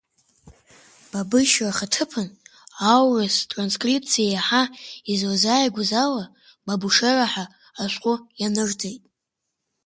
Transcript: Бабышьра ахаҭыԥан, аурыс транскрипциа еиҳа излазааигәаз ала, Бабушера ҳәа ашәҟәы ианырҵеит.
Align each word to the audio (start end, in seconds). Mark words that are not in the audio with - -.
Бабышьра 1.11 1.67
ахаҭыԥан, 1.71 2.29
аурыс 2.93 3.35
транскрипциа 3.51 4.21
еиҳа 4.27 4.63
излазааигәаз 5.11 5.91
ала, 6.05 6.25
Бабушера 6.65 7.27
ҳәа 7.31 7.45
ашәҟәы 7.81 8.15
ианырҵеит. 8.41 9.01